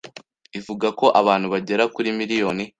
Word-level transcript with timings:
ivuga 0.59 0.87
ko 0.99 1.05
abantu 1.21 1.47
bagera 1.53 1.83
kuri 1.95 2.09
miliyoni 2.19 2.63